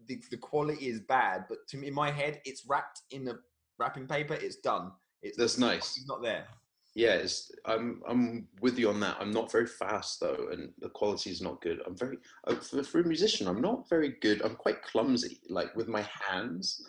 the, 0.06 0.22
the 0.30 0.38
quality 0.38 0.86
is 0.86 1.00
bad. 1.00 1.44
But 1.50 1.58
to 1.68 1.76
me, 1.76 1.88
in 1.88 1.94
my 1.94 2.10
head, 2.10 2.40
it's 2.46 2.64
wrapped 2.66 3.02
in 3.10 3.26
the 3.26 3.40
wrapping 3.78 4.06
paper. 4.06 4.34
It's 4.34 4.56
done. 4.56 4.92
It's 5.22 5.36
That's 5.36 5.58
nice. 5.58 5.96
It's 5.96 6.06
not 6.06 6.22
there. 6.22 6.46
Yeah, 6.96 7.14
it's, 7.14 7.50
I'm 7.66 8.02
I'm 8.08 8.46
with 8.60 8.78
you 8.78 8.88
on 8.88 9.00
that. 9.00 9.16
I'm 9.18 9.32
not 9.32 9.50
very 9.50 9.66
fast 9.66 10.20
though, 10.20 10.48
and 10.52 10.70
the 10.78 10.88
quality 10.88 11.30
is 11.30 11.40
not 11.40 11.60
good. 11.60 11.80
I'm 11.86 11.96
very 11.96 12.18
uh, 12.46 12.54
for, 12.56 12.84
for 12.84 13.00
a 13.00 13.04
musician. 13.04 13.48
I'm 13.48 13.60
not 13.60 13.88
very 13.88 14.14
good. 14.20 14.42
I'm 14.42 14.54
quite 14.54 14.82
clumsy, 14.82 15.40
like 15.50 15.74
with 15.74 15.88
my 15.88 16.02
hands. 16.28 16.86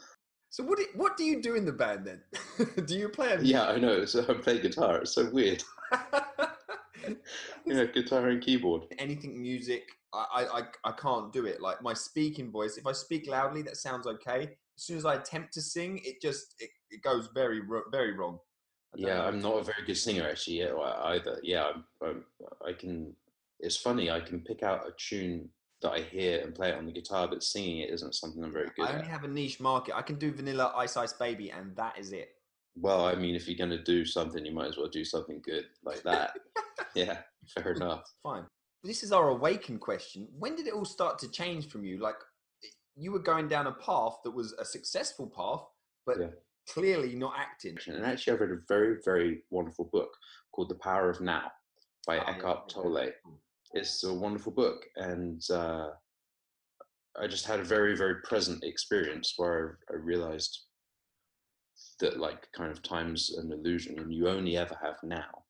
So 0.52 0.64
what 0.64 0.78
do, 0.78 0.86
what 0.96 1.18
do 1.18 1.24
you 1.24 1.42
do 1.42 1.56
in 1.56 1.66
the 1.66 1.72
band 1.74 2.06
then? 2.06 2.22
do 2.86 2.96
you 2.96 3.10
play? 3.10 3.34
A 3.34 3.42
Yeah, 3.42 3.64
I 3.68 3.78
know. 3.78 4.06
So 4.06 4.24
I 4.30 4.34
play 4.36 4.60
guitar. 4.60 5.00
It's 5.02 5.12
so 5.14 5.30
weird. 5.32 5.64
Yeah, 7.66 7.86
guitar 7.86 8.30
and 8.30 8.42
keyboard. 8.42 8.84
anything 9.00 9.42
music 9.42 9.84
I 10.14 10.48
I- 10.54 10.90
I 10.90 10.92
can't 10.94 11.32
do 11.34 11.46
it 11.46 11.62
like 11.62 11.82
my 11.82 11.94
speaking 11.94 12.50
voice 12.52 12.78
if 12.78 12.86
i 12.88 12.92
speak 12.94 13.28
loudly 13.28 13.62
that 13.64 13.78
sounds 13.78 14.08
okay 14.08 14.58
as 14.78 14.84
soon 14.84 14.98
as 14.98 15.06
i 15.06 15.16
attempt 15.16 15.54
to 15.54 15.62
sing 15.62 16.00
it 16.04 16.22
just 16.22 16.56
it, 16.60 16.70
it 16.92 17.02
goes 17.02 17.30
very 17.34 17.62
very 17.92 18.14
wrong 18.14 18.40
Yeah. 18.96 19.24
I'm 19.24 19.42
not 19.42 19.60
a 19.60 19.64
very 19.64 19.84
good 19.86 19.98
singer 19.98 20.28
actually 20.30 20.60
yeah, 20.60 20.74
either. 21.04 21.40
Yeah, 21.44 21.72
I'm, 21.72 21.84
I'm, 22.02 22.24
I 22.66 22.74
can. 22.74 23.14
It's 23.60 23.78
funny. 23.78 24.10
I 24.10 24.22
can 24.22 24.40
pick 24.40 24.64
out 24.64 24.88
a 24.88 24.92
tune 24.98 25.50
that 25.82 25.92
I 25.92 26.00
hear 26.00 26.42
and 26.42 26.56
play 26.56 26.70
it 26.70 26.78
on 26.78 26.86
the 26.86 26.92
guitar, 26.92 27.28
but 27.28 27.44
singing 27.44 27.80
it 27.80 27.90
isn't 27.90 28.16
something 28.16 28.44
I'm 28.44 28.54
very 28.54 28.70
good 28.76 28.86
i 28.86 28.94
only 28.94 29.02
at. 29.02 29.08
have 29.08 29.24
a 29.24 29.28
niche 29.28 29.60
market 29.60 29.96
i 29.96 30.02
can 30.02 30.16
do 30.16 30.32
vanilla 30.32 30.74
ice 30.76 30.96
ice 30.98 31.14
baby 31.14 31.52
and 31.52 31.76
that 31.76 31.98
is 32.00 32.12
it 32.12 32.30
Well, 32.78 33.06
I 33.06 33.16
mean, 33.16 33.36
if 33.36 33.48
you're 33.48 33.58
going 33.58 33.78
to 33.78 33.84
do 33.84 34.06
something, 34.06 34.46
you 34.46 34.54
might 34.54 34.68
as 34.68 34.78
well 34.78 34.88
do 34.88 35.06
something 35.06 35.42
good 35.44 35.66
like 35.84 36.04
that. 36.04 36.32
yeah, 36.96 37.18
fair 37.54 37.74
enough. 37.74 38.04
fine 38.24 38.46
this 38.84 39.04
is 39.04 39.12
our 39.12 39.30
awakened 39.30 39.82
question 39.82 40.28
when 40.38 40.56
did 40.56 40.68
it 40.68 40.74
all 40.74 40.86
start 40.86 41.18
to 41.20 41.28
change 41.30 41.68
from 41.70 41.84
you 41.84 41.98
like 42.00 42.16
you 42.96 43.12
were 43.12 43.20
going 43.20 43.48
down 43.48 43.68
a 43.68 43.74
path 43.74 44.18
that 44.24 44.32
was 44.32 44.54
a 44.54 44.66
successful 44.66 45.30
path 45.30 45.66
but 46.06 46.20
Yeah. 46.20 46.30
clearly 46.68 47.16
not 47.16 47.34
acting 47.38 47.78
And 47.88 48.06
actually, 48.06 48.34
I've 48.34 48.42
read 48.42 48.52
a 48.52 48.62
very, 48.68 49.02
very 49.04 49.44
wonderful 49.50 49.86
book 49.86 50.12
called 50.52 50.70
The 50.70 50.76
Power 50.76 51.10
of 51.10 51.22
Now 51.22 51.52
by 52.08 52.18
Oh, 52.18 52.24
yeah, 52.24 52.30
Eckhart 52.32 52.60
okay. 52.64 52.74
Tolle. 52.74 53.12
It's 53.74 54.04
a 54.04 54.14
wonderful 54.14 54.52
book, 54.52 54.86
and 54.96 55.42
uh, 55.50 55.90
I 57.20 57.28
just 57.28 57.46
had 57.46 57.60
a 57.60 57.64
very, 57.64 57.96
very 57.98 58.22
present 58.22 58.64
experience 58.64 59.34
where 59.38 59.80
I, 59.90 59.94
I 59.94 59.98
realized 59.98 60.66
that, 62.00 62.18
like, 62.18 62.52
kind 62.54 62.72
of 62.72 62.82
time's 62.84 63.36
an 63.38 63.52
illusion, 63.52 64.00
and 64.00 64.14
you 64.14 64.28
only 64.28 64.58
ever 64.58 64.78
have 64.82 64.98
now. 65.04 65.46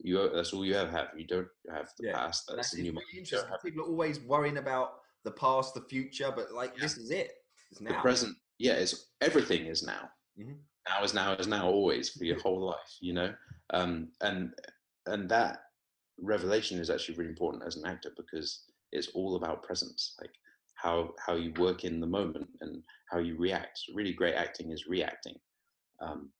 You 0.00 0.30
that's 0.34 0.52
all 0.52 0.64
you 0.64 0.74
ever 0.74 0.90
have. 0.90 1.08
You 1.16 1.26
don't 1.26 1.48
have 1.70 1.90
the 1.96 2.06
Yeah, 2.06 2.12
past. 2.14 2.44
That's 2.46 2.56
that's 2.56 2.70
the 2.72 2.82
new. 2.82 2.92
really 2.92 3.04
You 3.12 3.18
interesting. 3.20 3.54
People 3.62 3.82
are 3.82 3.88
always 3.88 4.20
worrying 4.20 4.58
about 4.58 5.02
the 5.24 5.32
past, 5.32 5.74
the 5.74 5.82
future, 5.82 6.32
but 6.34 6.52
like 6.52 6.76
this 6.76 6.96
is 6.96 7.10
it. 7.10 7.32
It's 7.70 7.80
the 7.80 7.94
present. 7.94 8.36
Yeah, 8.58 8.74
it's 8.74 9.10
everything 9.20 9.66
is 9.66 9.82
now. 9.82 10.10
Mhm. 10.38 10.58
Now 10.88 11.04
is 11.04 11.14
now 11.14 11.32
is 11.34 11.46
now 11.46 11.68
always 11.68 12.10
for 12.10 12.24
your 12.24 12.40
whole 12.40 12.66
life. 12.66 12.96
You 13.00 13.14
know, 13.14 13.34
um, 13.70 14.08
and 14.20 14.54
and 15.06 15.28
that 15.28 15.60
revelation 16.20 16.78
is 16.78 16.90
actually 16.90 17.16
really 17.16 17.30
important 17.30 17.64
as 17.64 17.76
an 17.76 17.86
actor 17.86 18.12
because 18.16 18.64
it's 18.92 19.08
all 19.08 19.36
about 19.36 19.62
presence, 19.62 20.14
like 20.20 20.34
how 20.74 21.14
how 21.24 21.34
you 21.34 21.52
work 21.54 21.84
in 21.84 22.00
the 22.00 22.06
moment 22.06 22.48
and 22.60 22.82
how 23.10 23.18
you 23.18 23.36
react. 23.36 23.80
Really 23.94 24.12
great 24.12 24.34
acting 24.34 24.70
is 24.70 24.86
reacting. 24.86 25.38
Um, 26.00 26.30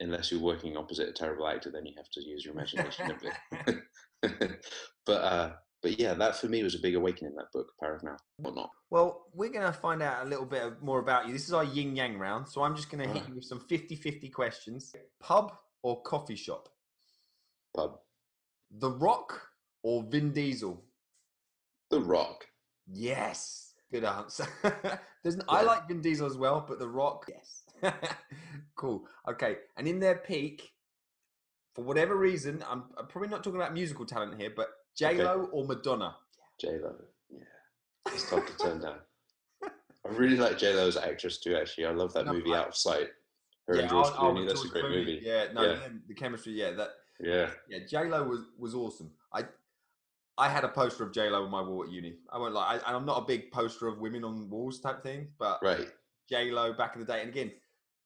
unless 0.00 0.30
you're 0.30 0.40
working 0.40 0.76
opposite 0.76 1.08
a 1.08 1.12
terrible 1.12 1.46
actor, 1.48 1.70
then 1.70 1.86
you 1.86 1.94
have 1.96 2.10
to 2.10 2.22
use 2.22 2.44
your 2.44 2.54
imagination 2.54 3.10
a 3.10 3.14
bit. 3.14 3.82
but 5.06 5.22
uh, 5.22 5.52
but 5.86 6.00
yeah, 6.00 6.14
that 6.14 6.34
for 6.34 6.48
me 6.48 6.64
was 6.64 6.74
a 6.74 6.80
big 6.80 6.96
awakening. 6.96 7.36
That 7.36 7.52
book, 7.52 7.68
Power 7.80 7.94
of 7.94 8.02
Now, 8.02 8.16
or 8.42 8.52
not. 8.52 8.70
Well, 8.90 9.26
we're 9.32 9.50
going 9.50 9.66
to 9.66 9.72
find 9.72 10.02
out 10.02 10.26
a 10.26 10.28
little 10.28 10.44
bit 10.44 10.82
more 10.82 10.98
about 10.98 11.28
you. 11.28 11.32
This 11.32 11.46
is 11.46 11.52
our 11.52 11.62
yin 11.62 11.94
yang 11.94 12.18
round. 12.18 12.48
So 12.48 12.64
I'm 12.64 12.74
just 12.74 12.90
going 12.90 13.06
to 13.06 13.14
hit 13.14 13.28
you 13.28 13.36
with 13.36 13.44
some 13.44 13.60
50 13.60 13.94
50 13.94 14.28
questions. 14.30 14.92
Pub 15.20 15.52
or 15.84 16.02
coffee 16.02 16.34
shop? 16.34 16.68
Pub, 17.76 18.00
The 18.80 18.90
Rock 18.90 19.40
or 19.84 20.02
Vin 20.02 20.32
Diesel? 20.32 20.82
The 21.90 22.00
Rock. 22.00 22.44
Yes, 22.88 23.74
good 23.92 24.02
answer. 24.02 24.48
There's, 25.22 25.38
I 25.48 25.60
Yeah. 25.60 25.66
like 25.68 25.86
Vin 25.86 26.00
Diesel 26.00 26.26
as 26.26 26.36
well, 26.36 26.64
but 26.68 26.80
The 26.80 26.88
Rock, 26.88 27.26
yes. 27.28 27.62
cool. 28.74 29.04
Okay, 29.28 29.58
and 29.76 29.86
in 29.86 30.00
their 30.00 30.16
peak, 30.16 30.68
for 31.76 31.84
whatever 31.84 32.16
reason, 32.16 32.64
I'm, 32.68 32.86
I'm 32.98 33.06
probably 33.06 33.28
not 33.28 33.44
talking 33.44 33.60
about 33.60 33.72
musical 33.72 34.04
talent 34.04 34.40
here, 34.40 34.50
but 34.56 34.70
J 34.96 35.22
Lo 35.22 35.48
or 35.52 35.64
Madonna? 35.66 36.16
J 36.60 36.78
Lo. 36.78 36.94
Yeah, 37.30 37.40
it's 38.08 38.28
tough 38.30 38.46
to 38.46 38.56
turn 38.56 38.80
down. 38.80 38.98
I 39.64 40.08
really 40.10 40.36
like 40.36 40.58
J 40.58 40.74
Lo 40.74 40.86
as 40.88 40.96
an 40.96 41.04
actress 41.04 41.38
too. 41.38 41.56
Actually, 41.56 41.86
I 41.86 41.90
love 41.90 42.12
that 42.14 42.26
No, 42.26 42.32
movie 42.32 42.52
I- 42.54 42.58
Out 42.60 42.68
of 42.68 42.76
Sight. 42.76 43.08
Her 43.66 43.74
and 43.74 43.82
Yeah, 43.82 43.88
George 43.88 44.06
I'll- 44.06 44.14
I'll 44.14 44.32
Clooney. 44.32 44.38
with 44.40 44.48
That's 44.48 44.64
a 44.64 44.68
great 44.68 44.84
Clooney. 44.84 44.90
movie. 44.98 45.20
Yeah, 45.22 45.52
no, 45.52 45.62
Yeah. 45.62 45.88
the 46.06 46.14
chemistry. 46.14 46.52
Yeah, 46.52 46.70
that. 46.72 46.90
Yeah. 47.18 47.50
Yeah, 47.68 47.78
J 47.86 48.04
Lo 48.08 48.24
was 48.24 48.40
was 48.58 48.74
awesome. 48.74 49.12
I 49.32 49.46
I 50.38 50.48
had 50.50 50.64
a 50.64 50.68
poster 50.68 51.02
of 51.02 51.12
J 51.12 51.28
Lo 51.30 51.44
on 51.44 51.50
my 51.50 51.62
wall 51.62 51.82
at 51.84 51.90
uni. 51.90 52.18
I 52.30 52.38
won't 52.38 52.54
lie. 52.54 52.78
I, 52.84 52.94
I'm 52.94 53.06
not 53.06 53.22
a 53.22 53.26
big 53.26 53.50
poster 53.50 53.86
of 53.88 53.98
women 53.98 54.22
on 54.22 54.48
walls 54.50 54.80
type 54.80 55.02
thing, 55.02 55.32
but 55.38 55.62
Right. 55.62 55.90
J 56.28 56.50
Lo 56.52 56.72
back 56.74 56.94
in 56.94 57.00
the 57.00 57.06
day. 57.06 57.20
And 57.22 57.30
again, 57.30 57.52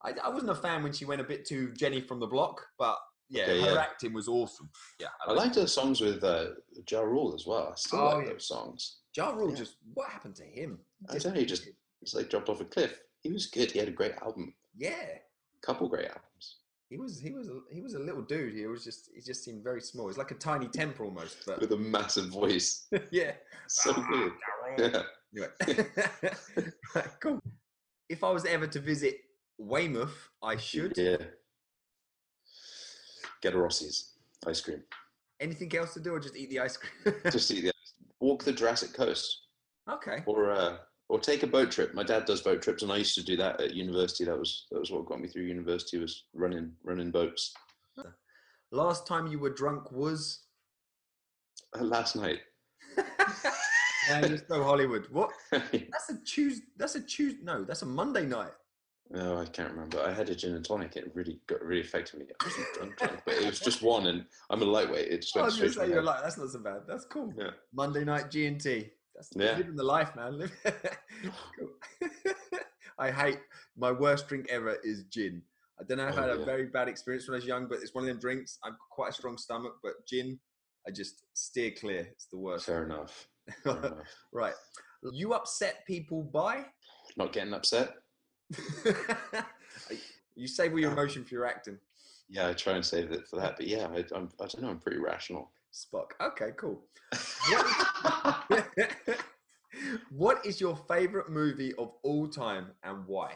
I, 0.02 0.12
I 0.23 0.28
wasn't 0.30 0.52
a 0.52 0.54
fan 0.54 0.82
when 0.82 0.92
she 0.92 1.04
went 1.04 1.20
a 1.20 1.25
bit 1.25 1.44
too 1.44 1.73
Jenny 1.75 2.00
from 2.00 2.20
the 2.20 2.26
block, 2.26 2.66
but 2.78 2.99
yeah, 3.31 3.45
Okay, 3.45 3.61
her 3.63 3.75
yeah. 3.75 3.81
acting 3.81 4.13
was 4.13 4.29
awesome. 4.29 4.69
Yeah, 4.99 5.09
I 5.27 5.33
liked 5.33 5.55
her 5.57 5.67
songs 5.67 6.01
with 6.01 6.23
uh, 6.25 6.47
Ja 6.91 7.01
Rule 7.01 7.35
as 7.35 7.47
well. 7.47 7.69
I 7.73 7.75
still 7.77 8.01
Oh, 8.01 8.05
like 8.17 8.27
yeah. 8.27 8.33
those 8.33 8.49
songs. 8.49 8.99
Ja 9.17 9.31
Rule 9.31 9.51
Yeah. 9.51 9.57
just 9.57 9.77
what 9.95 10.11
happened 10.11 10.35
to 10.37 10.45
him? 10.45 10.79
I 11.09 11.19
don't 11.19 11.35
know. 11.35 11.41
He 11.41 11.47
just 11.47 11.69
it's 12.03 12.15
like 12.15 12.29
dropped 12.31 12.49
off 12.49 12.61
a 12.61 12.65
cliff. 12.65 13.01
He 13.23 13.31
was 13.33 13.47
good. 13.47 13.71
He 13.71 13.79
had 13.79 13.89
a 13.89 13.93
great 13.93 14.13
album. 14.23 14.55
yeah. 14.77 15.19
Couple 15.63 15.89
great 15.89 16.07
albums. 16.09 16.57
He 16.89 16.97
was 16.99 17.21
he 17.21 17.31
was 17.33 17.49
a, 17.49 17.61
he 17.71 17.81
was 17.83 17.95
a 17.95 17.99
little 17.99 18.23
dude. 18.23 18.55
He 18.57 18.67
was 18.67 18.83
just 18.83 19.11
he 19.15 19.21
just 19.21 19.45
seemed 19.45 19.63
very 19.63 19.81
small. 19.83 20.09
He's 20.09 20.17
like 20.19 20.31
a 20.33 20.35
tiny 20.37 20.67
temper 20.69 21.05
almost. 21.05 21.37
But 21.47 21.61
With 21.61 21.71
a 21.73 21.77
massive 21.77 22.27
voice. 22.31 22.89
yeah, 23.13 23.33
So 23.69 23.93
good. 23.93 24.33
Yeah. 24.79 25.03
Anyway. 25.37 25.87
right, 26.95 27.09
cool. 27.23 27.41
If 28.09 28.25
I 28.25 28.31
was 28.31 28.45
ever 28.47 28.67
to 28.69 28.81
visit 28.81 29.19
Weymouth, 29.59 30.31
I 30.43 30.57
should. 30.57 30.95
Yeah. 30.97 31.17
Get 33.42 33.54
a 33.54 33.59
Rossi's 33.59 34.14
ice 34.47 34.61
cream. 34.61 34.82
Anything 35.40 35.75
else 35.76 35.94
to 35.94 36.00
do, 36.00 36.14
or 36.14 36.20
just 36.20 36.37
eat 36.37 36.50
the 36.50 36.61
ice 36.61 36.76
cream? 36.76 37.14
Just 37.30 37.50
eat 37.50 37.62
the 37.62 37.68
ice. 37.68 37.94
walk 38.20 38.44
the 38.44 38.52
Jurassic 38.52 38.92
Coast, 38.92 39.47
okay. 39.88 40.23
or 40.26 40.50
uh, 40.50 40.76
or 41.09 41.18
take 41.18 41.42
a 41.42 41.47
boat 41.47 41.70
trip. 41.70 41.94
My 41.94 42.02
dad 42.02 42.26
does 42.26 42.42
boat 42.42 42.61
trips, 42.61 42.82
and 42.82 42.92
I 42.92 42.99
used 42.99 43.14
to 43.14 43.25
do 43.25 43.38
that 43.38 43.59
at 43.59 43.73
university. 43.73 44.26
That 44.26 44.38
was 44.38 44.66
that 44.70 44.78
was 44.78 44.90
what 44.90 45.06
got 45.06 45.20
me 45.20 45.28
through 45.28 45.44
university 45.44 45.99
was 45.99 46.25
running 46.35 46.73
running 46.85 47.11
boats. 47.11 47.54
Last 48.73 49.06
time 49.06 49.26
you 49.26 49.38
were 49.38 49.50
drunk 49.50 49.90
was. 49.90 50.44
Uh, 51.78 51.82
last 51.82 52.16
night. 52.16 52.40
Man, 54.09 54.28
you're 54.28 54.38
so 54.49 54.62
Hollywood. 54.62 55.06
What? 55.11 55.30
That's 55.50 56.11
a 56.11 56.18
Tuesday. 56.25 56.66
That's 56.76 56.94
a 56.94 57.00
Tuesday. 57.00 57.40
No, 57.42 57.64
that's 57.64 57.82
a 57.82 57.87
Monday 57.87 58.25
night. 58.25 58.52
No, 59.11 59.38
I 59.38 59.45
can't 59.47 59.73
remember. 59.73 60.00
I 60.00 60.12
had 60.12 60.29
a 60.31 60.35
gin 60.35 60.55
and 60.55 60.64
tonic. 60.64 60.97
It 60.97 61.11
really 61.14 61.40
got 61.49 61.62
really 61.62 61.81
affected 61.83 62.21
me. 62.21 62.26
I 62.40 62.45
wasn't 62.45 62.67
drunk, 62.75 62.97
drunk, 62.99 63.21
but 63.26 63.35
it 63.35 63.47
was 63.47 63.59
just 63.61 63.83
one, 63.83 64.07
and 64.07 64.25
I'm 64.50 64.62
a 64.62 64.64
lightweight. 64.64 65.09
It 65.09 65.23
just 65.23 65.37
I 65.37 65.43
was 65.43 65.57
going 65.59 65.71
straight 65.71 65.83
to 65.85 65.87
to 65.87 65.87
say 65.87 65.95
you're 65.95 66.02
like 66.02 66.23
that's 66.23 66.38
not 66.38 66.49
so 66.50 66.61
bad. 66.61 66.83
That's 66.87 67.05
cool. 67.07 67.33
Yeah. 67.37 67.50
Monday 67.75 68.05
night 68.05 68.31
G 68.31 68.47
and 68.47 68.61
T. 68.61 68.90
That's 69.14 69.31
Yeah. 69.35 69.57
living 69.59 69.76
the 69.76 69.83
life, 69.85 70.14
man. 70.14 70.50
I 72.99 73.11
hate 73.11 73.38
my 73.76 73.93
worst 73.93 74.29
drink 74.29 74.47
ever 74.50 74.76
is 74.85 75.05
gin. 75.11 75.43
I 75.81 75.85
don't 75.85 75.99
know 75.99 76.05
I 76.05 76.11
Oh, 76.11 76.12
had 76.12 76.31
a 76.31 76.45
very 76.45 76.67
bad 76.67 76.88
experience 76.88 77.26
when 77.26 77.35
I 77.35 77.38
was 77.38 77.47
young, 77.47 77.67
but 77.67 77.79
it's 77.83 77.95
one 77.95 78.05
of 78.05 78.09
them 78.09 78.19
drinks. 78.21 78.59
I've 78.62 78.73
got 78.73 78.88
quite 78.90 79.11
a 79.11 79.14
strong 79.14 79.38
stomach, 79.38 79.75
but 79.83 79.93
gin, 80.07 80.38
I 80.87 80.90
just 80.90 81.23
steer 81.35 81.71
clear. 81.73 82.00
It's 82.12 82.26
the 82.31 82.38
worst. 82.38 82.67
Fair 82.67 82.85
enough. 82.85 83.26
Fair 83.64 83.76
enough. 83.79 83.93
right. 84.33 84.55
You 85.12 85.33
upset 85.33 85.87
people 85.87 86.23
by? 86.23 86.67
Not 87.17 87.33
getting 87.33 87.55
upset. 87.55 87.95
you 90.35 90.47
save 90.47 90.73
all 90.73 90.78
your 90.78 90.92
emotion 90.92 91.25
for 91.25 91.35
your 91.35 91.47
acting. 91.47 91.78
Yeah, 92.28 92.49
I 92.49 92.52
try 92.52 92.75
and 92.75 92.85
save 92.85 93.11
it 93.12 93.26
for 93.26 93.37
that. 93.37 93.57
But 93.57 93.66
yeah, 93.66 93.88
I, 93.88 94.04
I'm, 94.14 94.28
I 94.40 94.47
don't 94.47 94.61
know. 94.62 94.69
I'm 94.69 94.78
pretty 94.78 94.99
rational. 94.99 95.50
Spock. 95.73 96.11
Okay, 96.21 96.50
cool. 96.57 96.83
What 100.11 100.45
is, 100.45 100.61
your 100.61 100.76
favorite 100.88 101.30
movie 101.30 101.75
of 101.75 101.92
all 102.02 102.28
time 102.28 102.69
and 102.83 103.07
why? 103.07 103.35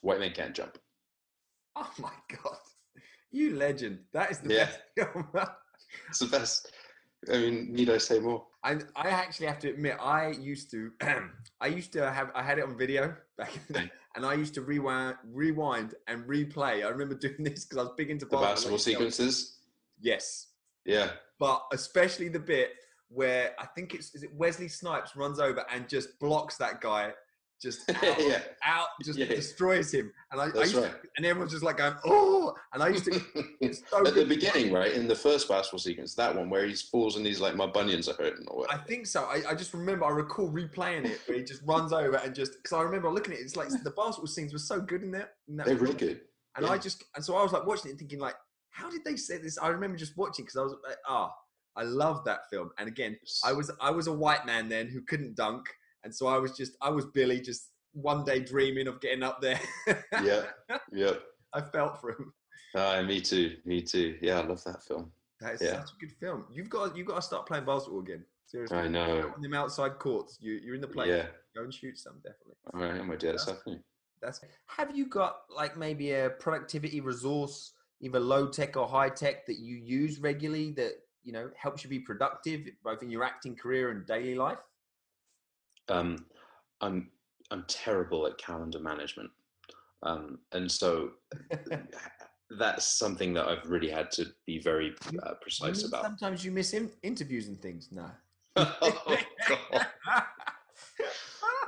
White 0.00 0.20
Man 0.20 0.32
can't 0.32 0.54
jump. 0.54 0.78
Oh 1.76 1.90
my 1.98 2.12
god, 2.42 2.56
you 3.30 3.54
legend! 3.56 4.00
That 4.12 4.30
is 4.32 4.38
the 4.38 4.52
Yeah. 4.54 4.64
best 4.64 4.80
film. 4.96 5.30
It's 6.08 6.18
the 6.18 6.26
best. 6.26 6.72
I 7.32 7.38
mean, 7.38 7.72
need 7.72 7.90
I 7.90 7.98
say 7.98 8.18
more? 8.18 8.46
I 8.62 8.78
I 8.94 9.08
actually 9.08 9.46
have 9.46 9.58
to 9.60 9.70
admit, 9.70 9.96
I 10.00 10.28
used 10.30 10.70
to, 10.72 10.92
I 11.60 11.66
used 11.66 11.92
to 11.94 12.10
have, 12.10 12.30
I 12.34 12.42
had 12.42 12.58
it 12.58 12.64
on 12.64 12.76
video 12.76 13.14
back 13.38 13.54
in 13.54 13.62
the 13.68 13.80
hmm. 13.80 13.86
day, 13.86 13.92
and 14.16 14.26
I 14.26 14.34
used 14.34 14.54
to 14.54 14.62
rewind, 14.62 15.16
rewind 15.32 15.94
and 16.08 16.24
replay. 16.24 16.84
I 16.84 16.88
remember 16.88 17.14
doing 17.14 17.36
this 17.38 17.64
because 17.64 17.78
I 17.78 17.82
was 17.82 17.92
big 17.96 18.10
into 18.10 18.26
The 18.26 18.30
basketball. 18.30 18.54
basketball 18.54 18.78
sequences. 18.78 19.56
Yes, 20.00 20.48
Yeah. 20.84 21.10
but 21.38 21.62
especially 21.72 22.28
the 22.28 22.38
bit 22.38 22.72
where 23.08 23.54
I 23.58 23.66
think 23.66 23.94
it's 23.94 24.14
is 24.14 24.22
it 24.22 24.32
Wesley 24.34 24.68
Snipes 24.68 25.16
runs 25.16 25.40
over 25.40 25.64
and 25.72 25.88
just 25.88 26.18
blocks 26.20 26.56
that 26.58 26.80
guy, 26.80 27.12
just 27.60 27.88
out, 27.90 28.20
yeah. 28.20 28.40
out 28.64 28.88
just 29.04 29.18
Yeah. 29.18 29.26
destroys 29.26 29.92
him, 29.92 30.12
and 30.32 30.40
I, 30.40 30.44
I 30.44 30.62
used 30.62 30.74
right. 30.74 30.90
to, 30.90 31.08
and 31.16 31.26
everyone's 31.26 31.52
just 31.52 31.64
like 31.64 31.76
going 31.78 31.94
oh, 32.04 32.54
and 32.72 32.82
I 32.82 32.88
used 32.88 33.04
to 33.04 33.20
it's 33.60 33.82
so 33.90 34.06
At 34.06 34.14
the 34.14 34.24
beginning, 34.24 34.72
right 34.72 34.92
in 34.92 35.08
the 35.08 35.14
first 35.14 35.48
basketball 35.48 35.78
sequence, 35.78 36.14
that 36.14 36.34
one 36.34 36.48
where 36.50 36.66
he 36.66 36.74
falls 36.74 37.16
and 37.16 37.26
he's 37.26 37.40
like, 37.40 37.54
"My 37.56 37.66
bunions 37.66 38.08
are 38.08 38.14
hurting," 38.14 38.46
or 38.48 38.66
I 38.70 38.78
think 38.78 39.06
so. 39.06 39.24
I, 39.24 39.42
I 39.50 39.54
just 39.54 39.74
remember, 39.74 40.04
I 40.04 40.10
recall 40.10 40.50
replaying 40.50 41.04
it 41.06 41.20
where 41.26 41.38
he 41.38 41.44
just 41.44 41.62
runs 41.64 41.92
over 41.92 42.16
and 42.16 42.34
just, 42.34 42.52
because 42.62 42.76
I 42.76 42.82
remember 42.82 43.10
looking 43.10 43.34
at 43.34 43.40
it, 43.40 43.42
it's 43.42 43.56
like 43.56 43.68
the 43.68 43.90
basketball 43.90 44.26
scenes 44.26 44.52
were 44.52 44.58
so 44.58 44.80
good 44.80 45.02
in 45.02 45.10
there. 45.10 45.30
In 45.48 45.56
that 45.56 45.66
They're 45.66 45.76
really 45.76 45.94
good. 45.94 46.20
And 46.56 46.66
yeah. 46.66 46.72
I 46.72 46.78
just, 46.78 47.04
and 47.14 47.24
so 47.24 47.36
I 47.36 47.42
was 47.42 47.52
like 47.52 47.66
watching 47.66 47.88
it 47.88 47.90
and 47.92 47.98
thinking, 47.98 48.18
like, 48.18 48.34
how 48.70 48.90
did 48.90 49.04
they 49.04 49.16
say 49.16 49.38
this? 49.38 49.58
I 49.58 49.68
remember 49.68 49.96
just 49.96 50.16
watching 50.16 50.44
because 50.44 50.56
I 50.56 50.62
was 50.62 50.74
like, 50.86 50.96
ah, 51.08 51.32
I 51.76 51.84
love 51.84 52.24
that 52.24 52.50
film. 52.50 52.70
And 52.78 52.88
again, 52.88 53.16
I 53.44 53.52
was, 53.52 53.70
I 53.80 53.90
was 53.90 54.06
a 54.06 54.12
white 54.12 54.46
man 54.46 54.68
then 54.68 54.88
who 54.88 55.02
couldn't 55.02 55.36
dunk. 55.36 55.66
And 56.04 56.14
so 56.14 56.26
I 56.26 56.38
was 56.38 56.56
just, 56.56 56.76
I 56.80 56.90
was 56.90 57.06
Billy, 57.06 57.40
just 57.40 57.70
one 57.92 58.24
day 58.24 58.40
dreaming 58.40 58.86
of 58.86 59.00
getting 59.00 59.22
up 59.22 59.40
there. 59.40 59.60
Yeah. 60.22 60.42
yeah. 60.92 61.12
I 61.52 61.60
felt 61.60 62.00
for 62.00 62.10
him. 62.10 62.32
Ah, 62.76 63.02
me 63.02 63.20
too. 63.20 63.56
Me 63.64 63.82
too. 63.82 64.16
Yeah, 64.22 64.38
I 64.40 64.44
love 64.44 64.62
that 64.64 64.82
film. 64.82 65.10
That 65.40 65.54
is 65.54 65.62
Yeah. 65.62 65.80
such 65.80 65.90
a 65.90 65.98
good 66.06 66.12
film. 66.20 66.44
You've 66.52 66.70
got, 66.70 66.96
you've 66.96 67.06
got 67.08 67.16
to 67.16 67.22
start 67.22 67.46
playing 67.46 67.64
basketball 67.64 68.00
again. 68.00 68.24
Seriously. 68.46 68.76
I 68.76 68.88
know. 68.88 69.32
On 69.34 69.40
them 69.42 69.54
outside 69.54 69.98
courts, 69.98 70.38
you, 70.40 70.54
you're 70.54 70.74
in 70.74 70.80
the 70.80 70.88
place. 70.88 71.08
Yeah. 71.08 71.26
Go 71.56 71.64
and 71.64 71.74
shoot 71.74 71.98
some, 71.98 72.14
definitely. 72.16 72.54
All 72.72 72.80
right, 72.80 72.90
I'm 73.00 73.06
gonna 73.06 73.16
do 73.18 73.32
that. 73.32 73.80
That's 74.22 74.40
have 74.66 74.94
you 74.94 75.06
got 75.06 75.42
like 75.54 75.76
maybe 75.76 76.12
a 76.12 76.30
productivity 76.30 77.00
resource, 77.00 77.72
either 78.00 78.20
low 78.20 78.48
tech 78.48 78.76
or 78.76 78.86
high 78.86 79.08
tech, 79.08 79.46
that 79.46 79.58
you 79.58 79.76
use 79.76 80.20
regularly 80.20 80.72
that 80.72 80.92
you 81.24 81.32
know 81.32 81.50
helps 81.56 81.82
you 81.82 81.90
be 81.90 81.98
productive 82.00 82.68
both 82.84 83.02
in 83.02 83.10
your 83.10 83.24
acting 83.24 83.56
career 83.56 83.90
and 83.90 84.06
daily 84.06 84.34
life? 84.34 84.58
Um, 85.90 86.26
I'm 86.80 87.10
I'm 87.50 87.64
terrible 87.68 88.26
at 88.26 88.38
calendar 88.38 88.78
management, 88.78 89.30
um, 90.02 90.38
and 90.52 90.70
so 90.70 91.10
that's 92.58 92.84
something 92.86 93.34
that 93.34 93.46
I've 93.48 93.68
really 93.68 93.90
had 93.90 94.10
to 94.12 94.26
be 94.46 94.58
very 94.60 94.94
uh, 95.22 95.34
precise 95.40 95.84
about. 95.84 96.02
Sometimes 96.02 96.44
you 96.44 96.52
miss 96.52 96.72
in- 96.72 96.92
interviews 97.02 97.48
and 97.48 97.60
things. 97.60 97.88
No. 97.90 98.06
oh. 98.56 99.16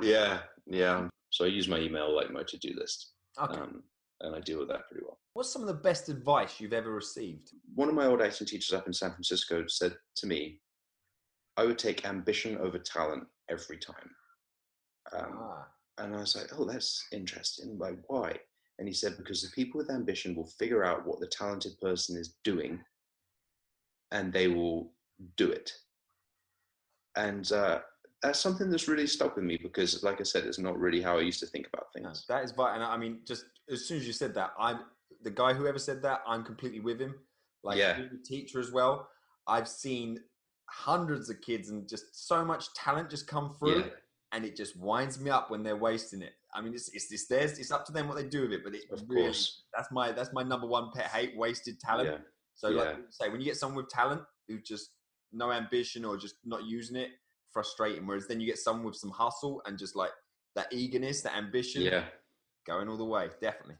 Yeah, 0.01 0.39
yeah. 0.65 1.07
So 1.29 1.45
I 1.45 1.47
use 1.47 1.67
my 1.67 1.79
email 1.79 2.15
like 2.15 2.31
my 2.31 2.43
to-do 2.43 2.73
list, 2.77 3.11
okay. 3.41 3.59
um, 3.59 3.83
and 4.21 4.35
I 4.35 4.39
deal 4.39 4.59
with 4.59 4.69
that 4.69 4.87
pretty 4.89 5.03
well. 5.05 5.17
What's 5.33 5.51
some 5.51 5.61
of 5.63 5.67
the 5.67 5.73
best 5.73 6.09
advice 6.09 6.59
you've 6.59 6.73
ever 6.73 6.91
received? 6.91 7.51
One 7.73 7.89
of 7.89 7.95
my 7.95 8.05
old 8.05 8.21
acting 8.21 8.45
teachers 8.45 8.73
up 8.73 8.85
in 8.85 8.93
San 8.93 9.11
Francisco 9.11 9.63
said 9.67 9.95
to 10.17 10.27
me, 10.27 10.59
"I 11.57 11.65
would 11.65 11.79
take 11.79 12.05
ambition 12.05 12.57
over 12.57 12.79
talent 12.79 13.27
every 13.49 13.77
time." 13.77 14.09
Um, 15.11 15.39
ah, 15.41 15.67
And 15.97 16.15
I 16.15 16.19
was 16.19 16.35
like, 16.35 16.49
oh, 16.57 16.65
that's 16.65 17.05
interesting. 17.11 17.77
Like, 17.77 17.99
why? 18.07 18.37
And 18.79 18.87
he 18.87 18.93
said, 18.93 19.17
because 19.17 19.41
the 19.41 19.49
people 19.53 19.77
with 19.77 19.91
ambition 19.91 20.35
will 20.35 20.47
figure 20.47 20.83
out 20.83 21.05
what 21.05 21.19
the 21.19 21.27
talented 21.27 21.79
person 21.79 22.17
is 22.17 22.35
doing 22.43 22.79
and 24.11 24.31
they 24.33 24.47
will 24.47 24.93
do 25.37 25.51
it. 25.51 25.71
And 27.15 27.51
uh, 27.51 27.81
that's 28.21 28.39
something 28.39 28.69
that's 28.71 28.87
really 28.87 29.05
stuck 29.05 29.35
with 29.35 29.45
me 29.45 29.57
because, 29.61 30.03
like 30.03 30.19
I 30.19 30.23
said, 30.23 30.45
it's 30.45 30.57
not 30.57 30.79
really 30.79 31.01
how 31.01 31.17
I 31.17 31.21
used 31.21 31.39
to 31.41 31.45
think 31.45 31.67
about 31.67 31.93
things. 31.93 32.25
that 32.27 32.43
is 32.43 32.51
vital. 32.51 32.75
And 32.75 32.83
I 32.83 32.97
mean, 32.97 33.19
just 33.25 33.45
as 33.71 33.85
soon 33.85 33.97
as 33.97 34.07
you 34.07 34.13
said 34.13 34.33
that, 34.33 34.53
I'm 34.57 34.79
the 35.21 35.31
guy 35.31 35.53
who 35.53 35.67
ever 35.67 35.79
said 35.79 36.01
that. 36.01 36.21
I'm 36.27 36.43
completely 36.43 36.79
with 36.79 36.99
him. 36.99 37.15
Like 37.63 37.77
Yeah. 37.77 37.99
teacher 38.25 38.59
as 38.59 38.71
well. 38.71 39.09
I've 39.47 39.67
seen 39.67 40.19
hundreds 40.73 41.29
of 41.29 41.39
kids 41.41 41.69
and 41.69 41.87
just 41.87 42.27
so 42.27 42.43
much 42.43 42.73
talent 42.73 43.09
just 43.09 43.27
come 43.27 43.53
through. 43.59 43.79
Yeah, 43.79 43.85
and 44.33 44.43
it 44.45 44.55
just 44.55 44.75
winds 44.79 45.19
me 45.19 45.29
up 45.29 45.51
when 45.51 45.61
they're 45.63 45.77
wasting 45.77 46.21
it. 46.21 46.33
I 46.55 46.61
mean, 46.61 46.73
it's 46.73 46.89
it's, 46.93 47.11
it's 47.11 47.27
theirs. 47.27 47.59
It's 47.59 47.71
up 47.71 47.85
to 47.85 47.91
them 47.91 48.07
what 48.07 48.17
they 48.17 48.23
do 48.27 48.41
with 48.41 48.53
it. 48.53 48.61
But 48.63 48.75
it 48.75 48.83
of 48.91 49.03
really, 49.07 49.23
course. 49.25 49.63
that's 49.75 49.91
my 49.91 50.11
that's 50.11 50.33
my 50.33 50.43
number 50.43 50.67
one 50.67 50.89
pet 50.95 51.05
hate: 51.07 51.37
wasted 51.37 51.79
talent. 51.79 52.09
Yeah, 52.09 52.17
So, 52.55 52.69
like 52.69 52.85
yeah. 52.87 52.97
you 52.97 53.03
say, 53.09 53.29
when 53.29 53.39
you 53.41 53.45
get 53.45 53.57
someone 53.57 53.77
with 53.77 53.89
talent 53.89 54.21
who 54.47 54.59
just 54.59 54.89
no 55.31 55.51
ambition 55.51 56.03
or 56.05 56.17
just 56.17 56.35
not 56.45 56.63
using 56.65 56.95
it, 56.97 57.09
frustrating. 57.51 58.05
Whereas 58.07 58.27
then 58.27 58.39
you 58.39 58.45
get 58.47 58.57
someone 58.57 58.85
with 58.85 58.95
some 58.95 59.11
hustle 59.11 59.61
and 59.65 59.77
just 59.77 59.95
like 59.95 60.11
that 60.55 60.67
eagerness, 60.71 61.21
that 61.21 61.35
ambition, 61.35 61.81
Yeah. 61.83 62.03
going 62.67 62.87
all 62.89 62.97
the 62.97 63.05
way. 63.05 63.29
Definitely. 63.41 63.75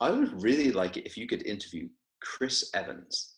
I 0.00 0.10
would 0.10 0.42
really 0.42 0.72
like 0.72 0.96
it 0.96 1.06
if 1.06 1.16
you 1.16 1.26
could 1.26 1.46
interview 1.46 1.88
Chris 2.22 2.70
Evans, 2.74 3.36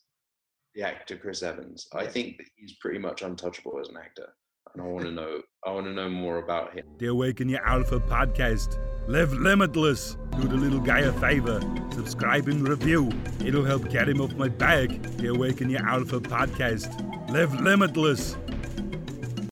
the 0.75 0.83
actor 0.83 1.17
Chris 1.17 1.43
Evans. 1.43 1.87
I 1.93 2.05
think 2.05 2.37
that 2.37 2.45
he's 2.55 2.75
pretty 2.81 2.99
much 2.99 3.21
untouchable 3.21 3.79
as 3.79 3.89
an 3.89 3.97
actor, 3.97 4.27
and 4.73 4.83
I 4.83 4.85
want 4.85 5.05
to 5.05 5.11
know. 5.11 5.41
I 5.65 5.71
want 5.71 5.85
to 5.85 5.93
know 5.93 6.09
more 6.09 6.37
about 6.37 6.73
him. 6.73 6.85
The 6.97 7.07
Awaken 7.07 7.49
Your 7.49 7.65
Alpha 7.65 7.99
podcast. 7.99 8.77
Live 9.07 9.33
limitless. 9.33 10.17
Do 10.39 10.47
the 10.47 10.55
little 10.55 10.79
guy 10.79 11.01
a 11.01 11.13
favor. 11.13 11.59
Subscribe 11.91 12.47
and 12.47 12.67
review. 12.67 13.11
It'll 13.45 13.65
help 13.65 13.89
get 13.89 14.07
him 14.07 14.21
off 14.21 14.33
my 14.35 14.47
back. 14.47 14.89
The 15.17 15.27
Awaken 15.27 15.69
Your 15.69 15.85
Alpha 15.87 16.19
podcast. 16.19 16.89
Live 17.29 17.53
limitless. 17.59 18.37